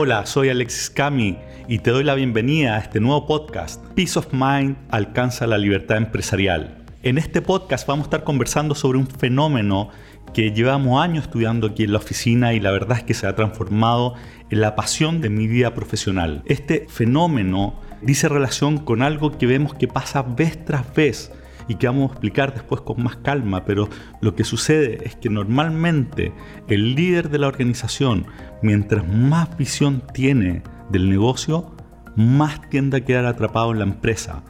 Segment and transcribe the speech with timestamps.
[0.00, 4.28] Hola, soy Alexis Cami y te doy la bienvenida a este nuevo podcast, Peace of
[4.30, 6.84] Mind alcanza la libertad empresarial.
[7.02, 9.88] En este podcast vamos a estar conversando sobre un fenómeno
[10.32, 13.34] que llevamos años estudiando aquí en la oficina y la verdad es que se ha
[13.34, 14.14] transformado
[14.50, 16.44] en la pasión de mi vida profesional.
[16.46, 21.32] Este fenómeno dice relación con algo que vemos que pasa vez tras vez
[21.68, 23.88] y que vamos a explicar después con más calma, pero
[24.20, 26.32] lo que sucede es que normalmente
[26.66, 28.26] el líder de la organización,
[28.62, 31.76] mientras más visión tiene del negocio,
[32.16, 34.42] más tiende a quedar atrapado en la empresa.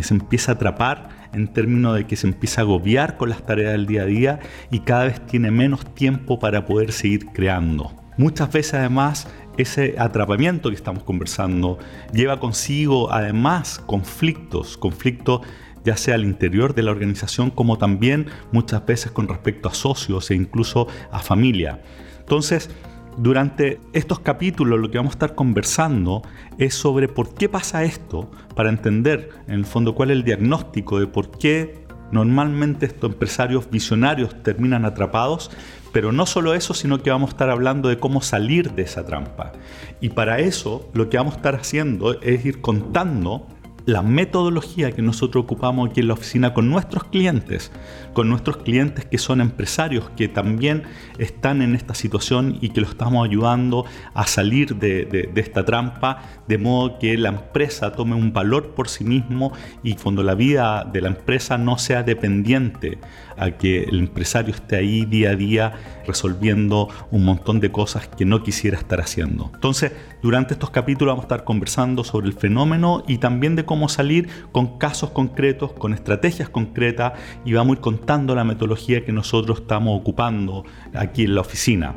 [0.00, 3.72] Se empieza a atrapar en términos de que se empieza a agobiar con las tareas
[3.72, 7.92] del día a día y cada vez tiene menos tiempo para poder seguir creando.
[8.16, 11.78] Muchas veces además ese atrapamiento que estamos conversando
[12.12, 15.40] lleva consigo además conflictos, conflictos
[15.84, 20.30] ya sea al interior de la organización como también muchas veces con respecto a socios
[20.30, 21.82] e incluso a familia.
[22.20, 22.70] Entonces,
[23.16, 26.22] durante estos capítulos lo que vamos a estar conversando
[26.58, 31.00] es sobre por qué pasa esto, para entender en el fondo cuál es el diagnóstico
[31.00, 35.50] de por qué normalmente estos empresarios visionarios terminan atrapados,
[35.92, 39.04] pero no solo eso, sino que vamos a estar hablando de cómo salir de esa
[39.04, 39.52] trampa.
[40.00, 43.46] Y para eso lo que vamos a estar haciendo es ir contando
[43.90, 47.72] la metodología que nosotros ocupamos aquí en la oficina con nuestros clientes,
[48.12, 50.84] con nuestros clientes que son empresarios, que también
[51.18, 56.58] están en esta situación y que lo estamos ayudando a salir de, esta trampa, de
[56.58, 59.52] modo que la empresa tome un valor por sí mismo
[59.82, 62.98] y cuando la vida de la empresa no sea dependiente
[63.36, 65.72] a que el empresario esté ahí día a día
[66.06, 69.50] resolviendo un montón de cosas que no quisiera estar haciendo.
[69.54, 73.79] Entonces, durante estos capítulos vamos a estar conversando sobre el fenómeno y también de cómo
[73.88, 77.12] salir con casos concretos, con estrategias concretas
[77.44, 80.64] y vamos a ir contando la metodología que nosotros estamos ocupando
[80.94, 81.94] aquí en la oficina.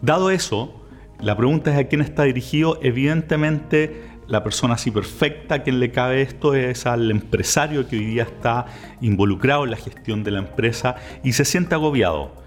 [0.00, 0.72] Dado eso,
[1.20, 2.78] la pregunta es a quién está dirigido.
[2.82, 8.06] Evidentemente, la persona así perfecta a quien le cabe esto es al empresario que hoy
[8.06, 8.66] día está
[9.00, 12.41] involucrado en la gestión de la empresa y se siente agobiado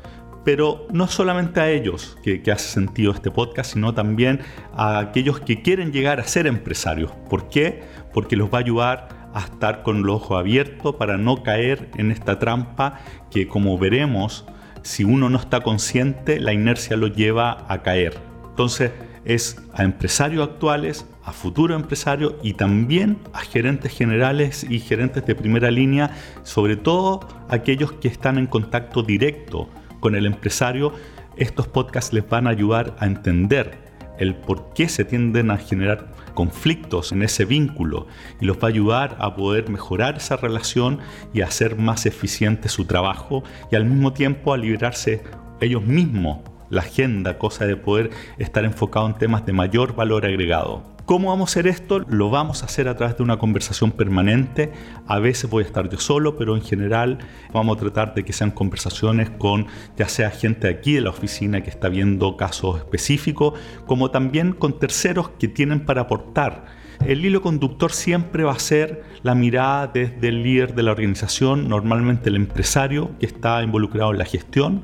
[0.46, 4.42] pero no solamente a ellos que, hace sentido este podcast, sino también
[4.74, 7.12] a aquellos que quieren llegar a ser empresarios.
[7.30, 7.84] ¿Por qué?
[8.14, 12.12] Porque los va a ayudar a estar con los ojos abiertos para no caer en
[12.12, 13.02] esta trampa
[13.32, 14.46] que como veremos,
[14.84, 18.16] si uno no está consciente, la inercia lo lleva a caer.
[18.48, 18.92] Entonces
[19.26, 25.34] es a empresarios actuales, a futuros empresarios y también a gerentes generales y gerentes de
[25.34, 26.12] primera línea,
[26.44, 29.70] sobre todo aquellos que están en contacto directo
[30.06, 30.94] con el empresario,
[31.36, 33.76] estos podcasts les van a ayudar a entender
[34.20, 38.06] el por qué se tienden a generar conflictos en ese vínculo
[38.40, 41.00] y los va a ayudar a poder mejorar esa relación
[41.34, 45.24] y hacer más eficiente su trabajo y al mismo tiempo a liberarse
[45.60, 50.96] ellos mismos la agenda, cosa de poder estar enfocado en temas de mayor valor agregado.
[51.06, 52.00] ¿Cómo vamos a hacer esto?
[52.00, 54.72] Lo vamos a hacer a través de una conversación permanente.
[55.06, 57.20] A veces voy a estar yo solo, pero en general
[57.53, 59.68] vamos a tratar de que sean conversaciones con
[59.98, 63.53] ya sea gente aquí de la oficina que está viendo casos específicos,
[63.86, 66.66] como también con terceros que tienen para aportar.
[67.06, 71.70] El hilo conductor siempre va a ser la mirada desde el líder de la organización,
[71.70, 74.84] normalmente el empresario que está involucrado en la gestión,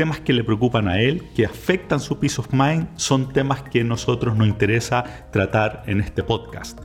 [0.00, 3.82] temas que le preocupan a él, que afectan su peace of mind, son temas que
[3.82, 6.80] a nosotros nos interesa tratar en este podcast.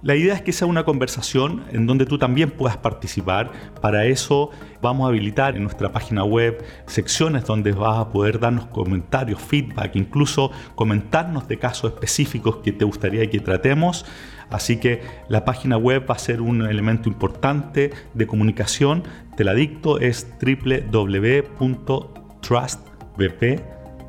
[0.00, 3.50] La idea es que sea una conversación en donde tú también puedas participar.
[3.80, 8.66] Para eso vamos a habilitar en nuestra página web secciones donde vas a poder darnos
[8.66, 14.06] comentarios, feedback, incluso comentarnos de casos específicos que te gustaría que tratemos.
[14.50, 19.02] Así que la página web va a ser un elemento importante de comunicación.
[19.36, 22.80] Te la dicto, es www Trust
[23.16, 23.60] BP,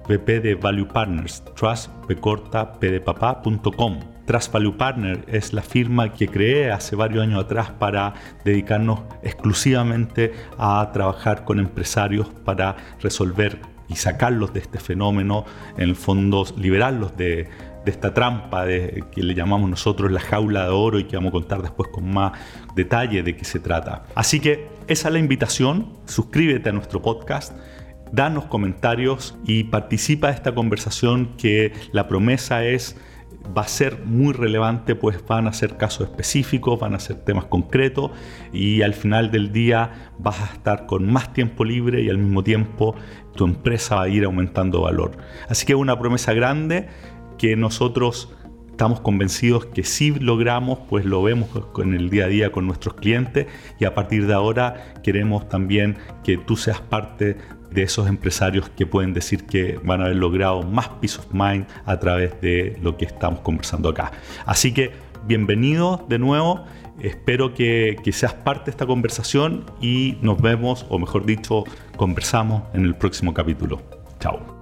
[0.07, 1.89] BP de Value Partners, Trust.
[4.27, 8.13] Trust Value Partner es la firma que creé hace varios años atrás para
[8.45, 15.43] dedicarnos exclusivamente a trabajar con empresarios para resolver y sacarlos de este fenómeno,
[15.75, 17.49] en el fondo liberarlos de,
[17.85, 21.29] de esta trampa de, que le llamamos nosotros la jaula de oro y que vamos
[21.29, 22.33] a contar después con más
[22.75, 24.03] detalle de qué se trata.
[24.13, 27.53] Así que esa es la invitación, suscríbete a nuestro podcast
[28.11, 32.97] danos comentarios y participa de esta conversación que la promesa es
[33.55, 37.45] va a ser muy relevante, pues van a ser casos específicos, van a ser temas
[37.45, 38.11] concretos
[38.51, 42.43] y al final del día vas a estar con más tiempo libre y al mismo
[42.43, 42.95] tiempo
[43.35, 45.17] tu empresa va a ir aumentando valor.
[45.47, 46.87] Así que es una promesa grande
[47.37, 48.33] que nosotros
[48.77, 52.93] estamos convencidos que si logramos, pues lo vemos en el día a día con nuestros
[52.93, 53.47] clientes
[53.79, 57.37] y a partir de ahora queremos también que tú seas parte
[57.71, 61.65] de esos empresarios que pueden decir que van a haber logrado más peace of mind
[61.87, 64.11] a través de lo que estamos conversando acá.
[64.45, 64.91] Así que
[65.25, 66.63] bienvenido de nuevo.
[67.01, 71.63] Espero que, que, seas parte de esta conversación y nos vemos, o mejor dicho,
[71.95, 73.81] conversamos en el próximo capítulo.
[74.19, 74.56] Chao.